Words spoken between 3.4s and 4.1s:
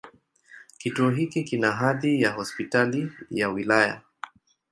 wilaya.